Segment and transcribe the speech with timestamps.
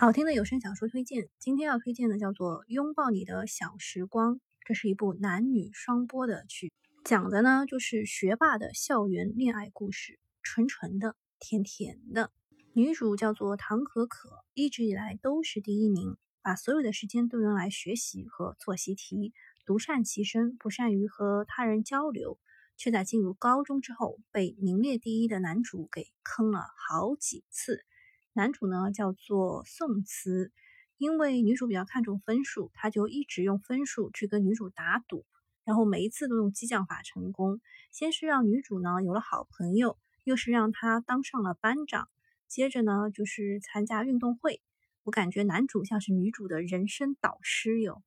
[0.00, 12.30] 好听的有声小说推荐，今天要推荐的叫做《拥抱你的小时光》，这是一部男女双播的剧，讲的呢就是学霸的校园恋爱故事，纯纯的，甜甜的。
[12.74, 19.34] 女主叫做唐可可，一直以来都是第一名，把所有的时间都用来学习和做习题，
[19.66, 22.38] 独善其身，不善于和他人交流，
[22.76, 27.84] 却在进入高中之后被名列第一的男主给坑了好几次。
[28.32, 30.52] 男主呢叫做宋慈，
[30.96, 35.26] 因为女主比较看重分数，他就一直用分数去跟女主打赌，
[35.64, 37.60] 然后每一次都用激将法成功。
[37.90, 42.08] 先是让女主呢有了好朋友，又是让她当上了班长，
[42.46, 44.60] 接着呢就是参加运动会。
[45.02, 48.02] 我感觉男主像是女主的人生导师哟。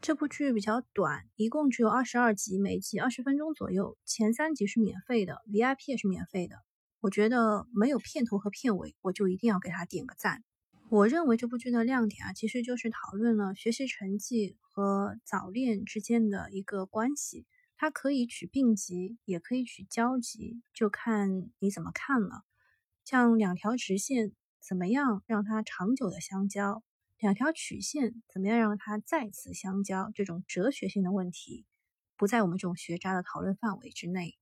[0.00, 3.98] 这部剧比较短，一共只有二十二集，每集二十分钟左右。
[4.04, 6.56] 前三集是免费的，VIP 也是免费的。
[7.00, 10.42] 我觉得没有片头和片尾，我就一定要给他点个赞。
[10.90, 17.46] 我认为这部剧的亮点啊，其实就是讨论了学习成绩和早恋之间的一个关系。
[17.76, 22.42] 它可以取并集，也可以取交集，就看你怎么看了。
[23.04, 26.82] 像两条直线怎么样让它长久的相交，
[27.18, 31.66] 两条曲线怎么样让它再次相交，这种哲学性的问题，
[32.16, 34.36] 不在我们这种学渣的讨论范围之内。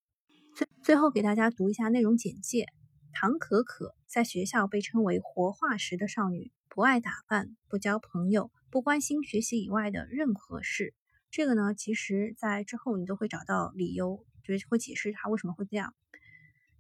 [0.57, 2.65] 最最后给大家读一下内容简介：
[3.13, 10.95] 唐可可在学校被称为活化石的少女，不爱打扮，不交朋友，不关心学习以外的任何事。
[11.31, 15.93] 这个呢，其实在之后你都会找到理由，就是会解释她为什么会这样。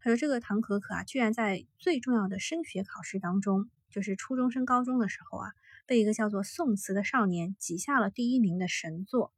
[0.00, 5.50] 他说这个唐可可啊，居然在最重要的升学考试当中，就是初中升高中的时候啊，
[5.84, 9.34] 被一个叫做宋慈的少年挤下了第一名的神作。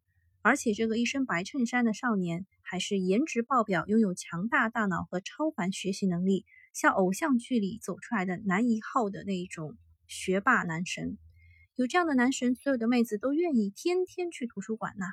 [0.49, 9.77] 而且这个一身白衬衫的少年，还是颜值爆表、拥有强大大脑和超凡学习能力，像偶像剧里走出来的男一号的那一种
[10.07, 11.19] 学霸男神。
[11.75, 15.05] 有这样的男神，所有的妹子都愿意天天去图书馆呐。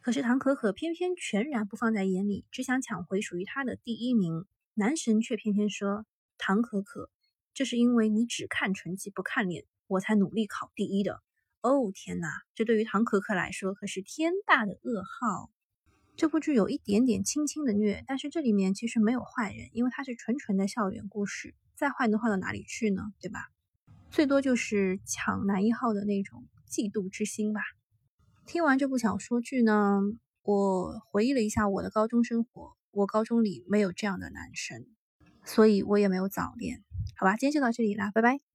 [0.00, 4.44] 可是唐可可偏偏全然不放在眼里，只想抢回属于他的第一名。
[4.74, 6.06] 男神却偏偏说
[6.38, 7.10] ：“唐可可，
[7.52, 11.20] 这是因为你只看成绩不看脸，我才努力考第一的。”
[11.62, 15.50] 哦天哪，这对于唐可可来说可是天大的噩耗。
[16.16, 23.02] 这部剧有一点点轻轻的虐，但是这里面其实没有坏人，因为它是纯纯的校园故事，再坏能坏到哪里去呢？
[23.20, 23.46] 对吧？
[24.10, 27.62] 最多就是抢男一号的那种嫉妒之心吧。
[28.44, 30.00] 听完这部小说剧呢，
[30.42, 34.84] 我回忆了一下我的高中生活，我高中里没有这样的男生，
[35.44, 36.82] 所以我也没有早恋。
[37.16, 38.51] 好吧，今天就到这里啦，拜拜。